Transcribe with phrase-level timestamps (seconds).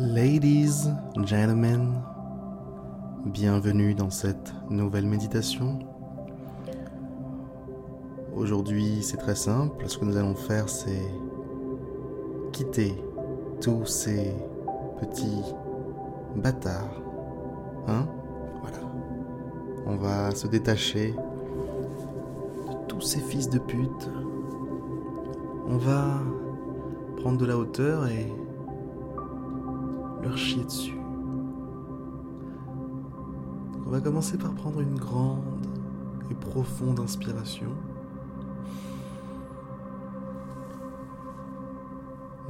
[0.00, 0.88] Ladies,
[1.24, 2.02] gentlemen,
[3.26, 5.78] bienvenue dans cette nouvelle méditation.
[8.34, 9.88] Aujourd'hui, c'est très simple.
[9.88, 11.08] Ce que nous allons faire, c'est
[12.50, 13.00] quitter
[13.60, 14.34] tous ces
[14.98, 15.44] petits
[16.34, 17.00] bâtards.
[17.86, 18.08] Hein?
[18.62, 18.78] Voilà.
[19.86, 21.12] On va se détacher
[22.66, 24.10] de tous ces fils de pute.
[25.68, 26.20] On va
[27.18, 28.26] prendre de la hauteur et
[30.32, 30.98] chier dessus.
[33.86, 35.66] On va commencer par prendre une grande
[36.30, 37.70] et profonde inspiration.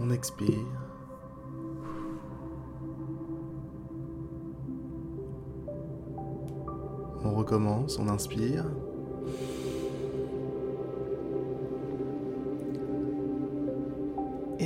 [0.01, 0.55] On expire.
[7.25, 8.67] On recommence, on inspire.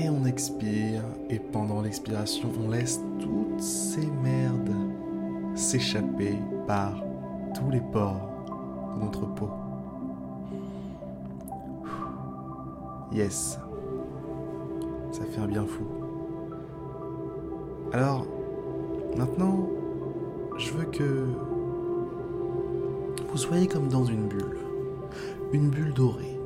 [0.01, 1.03] Et on expire.
[1.29, 4.77] Et pendant l'expiration, on laisse toutes ces merdes
[5.57, 6.37] s'échapper
[6.69, 7.03] par
[7.53, 8.31] tous les pores
[8.95, 9.51] de notre peau.
[13.13, 13.59] Yes.
[15.11, 15.85] Ça fait un bien fou.
[17.93, 18.25] Alors,
[19.17, 19.69] maintenant,
[20.59, 21.27] je veux que
[23.29, 24.59] vous soyez comme dans une bulle.
[25.53, 26.39] Une bulle dorée.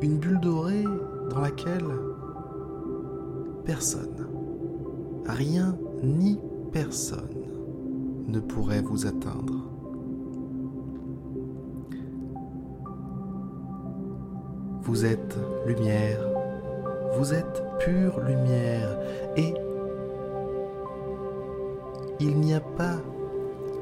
[0.00, 0.84] Une bulle dorée
[1.30, 1.84] dans laquelle
[3.64, 4.26] personne,
[5.26, 6.38] rien ni
[6.72, 7.28] personne
[8.28, 9.68] ne pourrait vous atteindre.
[14.82, 16.26] Vous êtes lumière,
[17.16, 18.98] vous êtes pure lumière.
[19.36, 19.54] Et
[22.20, 22.96] il n'y a pas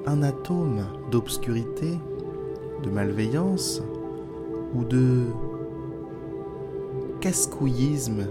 [0.07, 1.99] un atome d'obscurité,
[2.83, 3.83] de malveillance
[4.75, 5.27] ou de
[7.21, 8.27] cascouillisme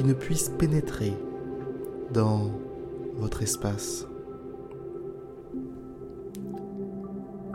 [0.00, 1.12] qui ne puisse pénétrer
[2.10, 2.50] dans
[3.16, 4.06] votre espace.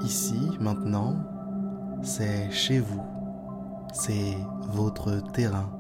[0.04, 1.16] Ici, maintenant,
[2.04, 3.02] c'est chez vous,
[3.94, 4.38] c'est
[4.70, 5.72] votre terrain.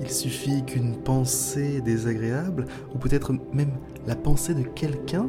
[0.00, 3.70] Il suffit qu'une pensée désagréable, ou peut-être même
[4.08, 5.28] la pensée de quelqu'un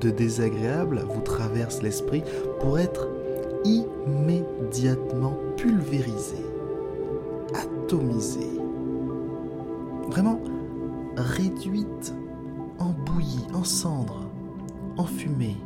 [0.00, 2.22] de désagréable vous traverse l'esprit
[2.60, 3.08] pour être
[3.64, 6.44] immédiatement pulvérisée,
[7.54, 8.60] atomisée,
[10.08, 10.40] vraiment
[11.16, 12.14] réduite
[12.78, 14.28] en bouillie, en cendres,
[14.96, 15.56] en fumée,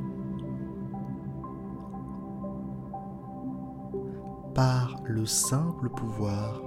[4.54, 6.62] par le simple pouvoir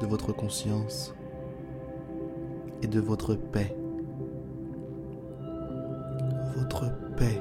[0.00, 1.14] de votre conscience
[2.82, 3.76] et de votre paix.
[6.78, 7.40] Votre paix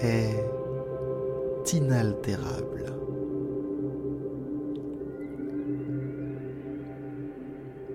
[0.00, 2.84] est inaltérable.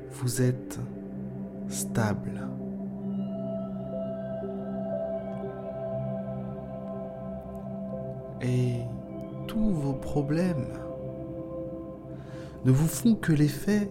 [0.09, 0.79] Vous êtes
[1.67, 2.47] stable.
[8.41, 8.73] Et
[9.45, 10.73] tous vos problèmes
[12.65, 13.87] ne vous font que l'effet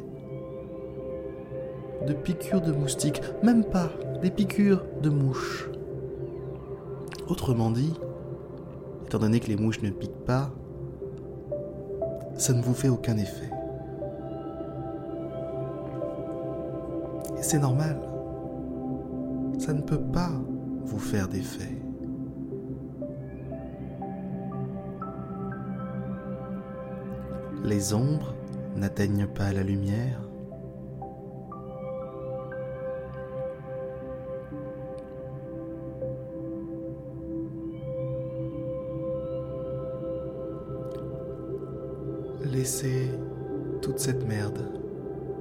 [2.04, 3.90] de piqûres de moustiques, même pas
[4.22, 5.70] des piqûres de mouches.
[7.28, 7.92] Autrement dit,
[9.04, 10.50] étant donné que les mouches ne piquent pas,
[12.36, 13.50] ça ne vous fait aucun effet.
[17.38, 18.00] Et c'est normal.
[19.58, 20.30] Ça ne peut pas
[20.84, 21.76] vous faire d'effet.
[27.64, 28.34] Les ombres
[28.76, 30.27] n'atteignent pas la lumière.
[42.58, 43.08] Laissez
[43.82, 44.68] toute cette merde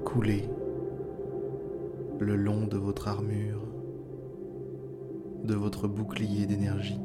[0.06, 0.48] couler
[2.20, 3.64] le long de votre armure,
[5.44, 7.02] de votre bouclier d'énergie.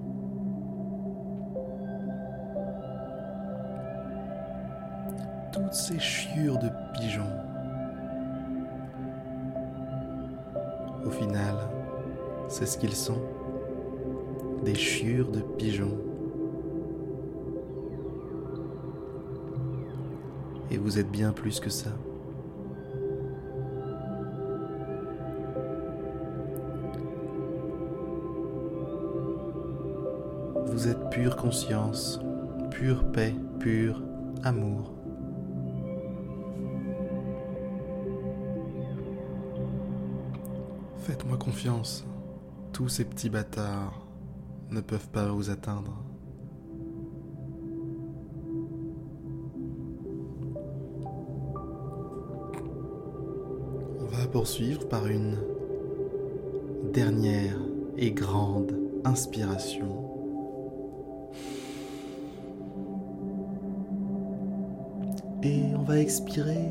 [5.51, 7.33] Toutes ces chiures de pigeons.
[11.07, 11.57] Au final,
[12.49, 13.23] c'est ce qu'ils sont.
[14.63, 16.12] Des chiures de pigeons.
[20.73, 21.91] Et vous êtes bien plus que ça.
[30.65, 32.19] Vous êtes pure conscience,
[32.71, 34.03] pure paix, pur
[34.43, 34.95] amour.
[41.01, 42.07] Faites-moi confiance,
[42.73, 44.07] tous ces petits bâtards
[44.71, 46.03] ne peuvent pas vous atteindre.
[54.33, 55.37] Poursuivre par une
[56.95, 57.59] dernière
[57.99, 58.75] et grande
[59.05, 60.09] inspiration.
[65.43, 66.71] Et on va expirer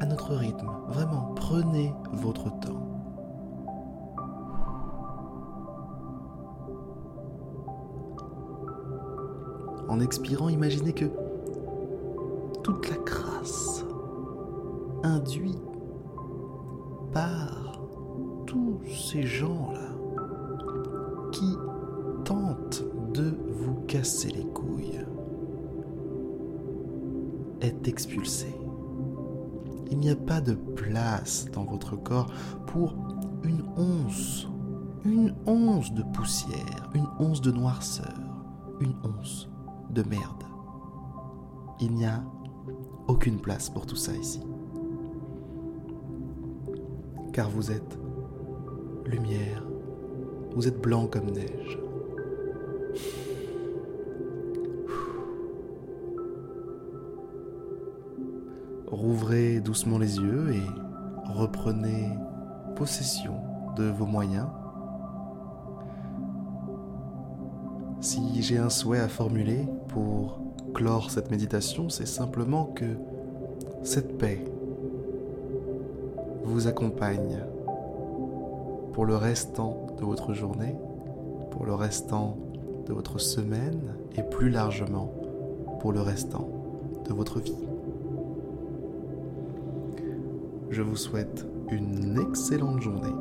[0.00, 0.70] à notre rythme.
[0.88, 2.80] Vraiment, prenez votre temps.
[9.88, 11.06] En expirant, imaginez que
[12.62, 13.84] toute la crasse
[15.02, 15.73] induite
[17.14, 17.80] par
[18.44, 19.94] tous ces gens-là
[21.32, 21.56] qui
[22.24, 22.84] tentent
[23.14, 25.00] de vous casser les couilles
[27.60, 28.54] est expulsée.
[29.90, 32.30] Il n'y a pas de place dans votre corps
[32.66, 32.94] pour
[33.44, 34.48] une once,
[35.04, 38.18] une once de poussière, une once de noirceur,
[38.80, 39.48] une once
[39.90, 40.42] de merde.
[41.80, 42.24] Il n'y a
[43.06, 44.40] aucune place pour tout ça ici.
[47.34, 47.98] Car vous êtes
[49.06, 49.64] lumière,
[50.54, 51.80] vous êtes blanc comme neige.
[58.86, 60.62] Rouvrez doucement les yeux et
[61.32, 62.08] reprenez
[62.76, 63.34] possession
[63.76, 64.46] de vos moyens.
[67.98, 70.38] Si j'ai un souhait à formuler pour
[70.72, 72.96] clore cette méditation, c'est simplement que
[73.82, 74.44] cette paix
[76.44, 77.38] vous accompagne
[78.92, 80.76] pour le restant de votre journée,
[81.50, 82.36] pour le restant
[82.86, 85.12] de votre semaine et plus largement
[85.80, 86.48] pour le restant
[87.08, 87.56] de votre vie.
[90.70, 93.14] Je vous souhaite une excellente journée.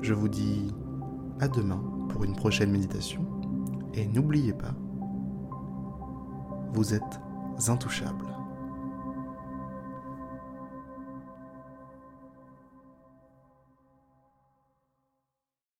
[0.00, 0.72] Je vous dis
[1.40, 3.20] à demain pour une prochaine méditation.
[3.94, 4.74] Et n'oubliez pas,
[6.72, 7.20] vous êtes
[7.68, 8.37] intouchable.